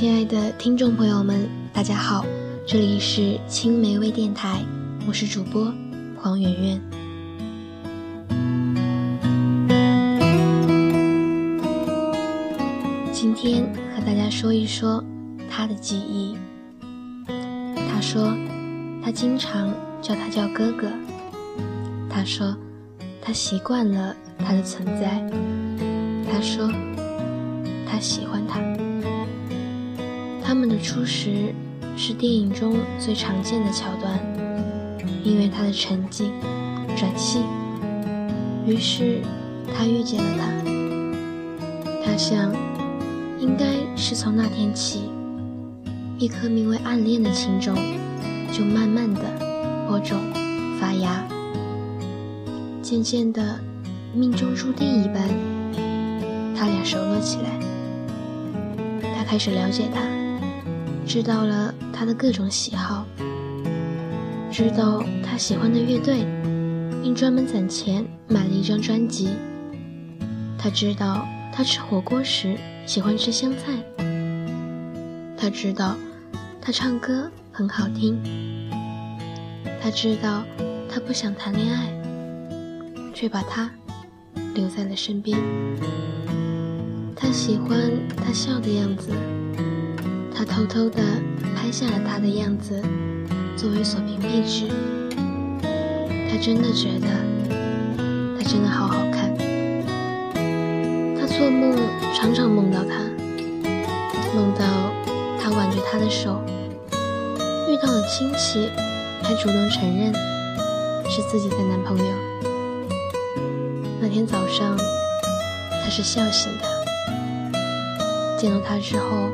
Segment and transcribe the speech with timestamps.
[0.00, 2.24] 亲爱的听众朋友们，大家好，
[2.66, 4.64] 这里是青梅微电台，
[5.06, 5.70] 我是主播
[6.18, 6.80] 黄圆圆。
[13.12, 15.04] 今天和大家说一说
[15.50, 16.34] 他的记忆。
[17.28, 18.34] 他说，
[19.04, 19.70] 他经常
[20.00, 20.88] 叫他叫哥哥。
[22.08, 22.56] 他说，
[23.20, 25.22] 他习惯了他的存在。
[26.32, 26.72] 他说，
[27.86, 28.69] 他喜欢他。
[30.50, 31.54] 他们的初识
[31.96, 34.18] 是电影中最常见的桥段，
[35.22, 36.32] 因为他的沉静、
[36.96, 37.44] 转戏，
[38.66, 39.20] 于是
[39.72, 42.04] 他遇见了他。
[42.04, 42.52] 他想，
[43.38, 45.02] 应该是从那天起，
[46.18, 47.72] 一颗名为暗恋的情种
[48.50, 49.22] 就慢慢的
[49.86, 50.18] 播种、
[50.80, 51.24] 发芽，
[52.82, 53.56] 渐渐的，
[54.12, 55.28] 命中注定一般，
[56.56, 57.50] 他俩熟络起来。
[59.16, 60.19] 他开始了解他。
[61.12, 63.04] 知道了他的各种喜好，
[64.48, 66.24] 知道他喜欢的乐队，
[67.02, 69.30] 并专门攒钱买了一张专辑。
[70.56, 73.82] 他知道他吃火锅时喜欢吃香菜。
[75.36, 75.96] 他知道
[76.60, 78.16] 他唱歌很好听。
[79.82, 80.44] 他知道
[80.88, 81.90] 他不想谈恋爱，
[83.12, 83.68] 却把他
[84.54, 85.36] 留在了身边。
[87.16, 89.10] 他喜欢他笑的样子。
[90.40, 91.02] 他偷偷地
[91.54, 92.80] 拍下了他的样子，
[93.58, 94.68] 作为锁屏壁纸。
[96.30, 97.08] 他真的觉得，
[98.38, 99.36] 他真的好好看。
[101.20, 101.76] 他做梦
[102.14, 103.04] 常常梦到他，
[104.34, 104.64] 梦到
[105.38, 106.42] 他挽着他的手，
[107.68, 108.70] 遇到了亲戚，
[109.22, 110.10] 还主动承认
[111.10, 112.14] 是自己的男朋友。
[114.00, 114.74] 那天早上，
[115.84, 117.58] 他是笑醒的。
[118.38, 119.28] 见到他之后。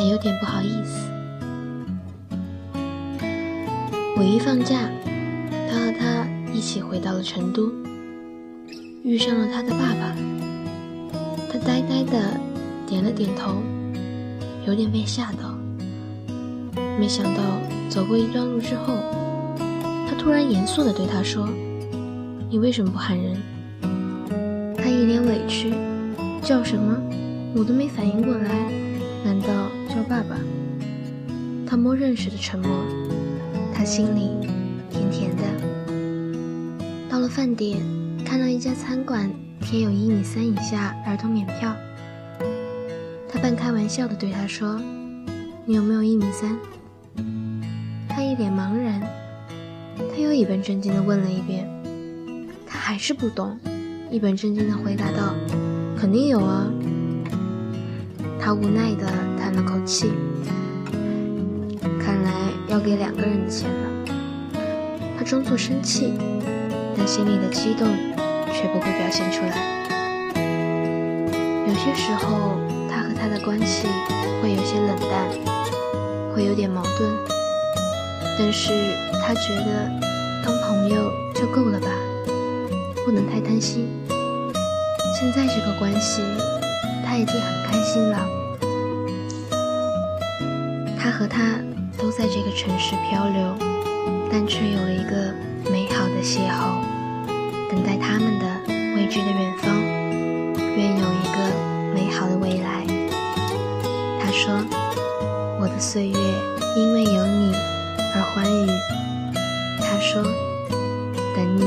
[0.00, 0.98] 还有点不好意思。
[4.16, 4.88] 五一放假，
[5.68, 7.70] 他和他一起回到了成都，
[9.04, 10.16] 遇上了他的爸爸。
[11.52, 12.40] 他呆呆的
[12.86, 13.56] 点了点头，
[14.66, 15.54] 有点被吓到。
[16.98, 17.42] 没想到
[17.90, 18.94] 走过一段路之后，
[20.08, 21.46] 他突然严肃的对他说
[22.48, 23.36] ：“你为什么不喊人？”
[24.78, 25.74] 他一脸委屈
[26.40, 26.96] ：“叫什么？
[27.54, 28.72] 我都没反应过来，
[29.26, 29.48] 难道？”
[30.00, 30.34] 叫爸爸，
[31.66, 32.70] 他默认时的沉默，
[33.74, 34.30] 他心里
[34.88, 35.42] 甜甜的。
[37.06, 37.78] 到了饭点，
[38.24, 39.30] 看到一家餐馆
[39.60, 41.76] 贴有一米三以下儿童免票，
[43.28, 44.80] 他半开玩笑的对他说
[45.66, 46.56] ：“你有没有一米三？”
[48.08, 49.02] 他一脸茫然，
[49.98, 51.68] 他又一本正经的问了一遍，
[52.66, 53.58] 他还是不懂，
[54.10, 55.34] 一本正经的回答道
[55.94, 56.72] ：“肯定有啊。”
[58.40, 59.06] 他无奈的
[59.52, 60.12] 叹了口气，
[62.00, 62.30] 看来
[62.68, 64.14] 要给两个人的钱了。
[65.18, 66.14] 他装作生气，
[66.96, 67.88] 但心里的激动
[68.52, 69.56] 却不会表现出来。
[71.66, 73.88] 有些时候，他和他的关系
[74.40, 75.28] 会有些冷淡，
[76.32, 77.10] 会有点矛盾，
[78.38, 78.70] 但是
[79.20, 79.90] 他觉得
[80.44, 81.88] 当朋友就够了吧，
[83.04, 83.88] 不能太贪心。
[85.18, 86.22] 现在这个关系。
[87.04, 88.24] 他已经很开心了，
[91.10, 91.58] 他和他
[91.98, 93.56] 都在这个城市漂流，
[94.30, 95.34] 但却有了一个
[95.68, 96.78] 美好的邂逅，
[97.68, 98.46] 等待他们的
[98.94, 99.74] 未知的远方，
[100.76, 101.52] 愿有一个
[101.92, 102.86] 美好的未来。
[104.22, 104.64] 他说
[105.58, 106.16] ：“我的岁月
[106.76, 107.56] 因为有你
[108.14, 108.68] 而欢愉。”
[109.82, 110.22] 他说
[111.34, 111.64] ：“等你。”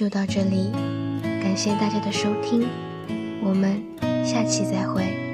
[0.00, 0.70] 就到这里，
[1.22, 2.66] 感谢大家的收听，
[3.42, 3.82] 我们
[4.24, 5.29] 下期再会。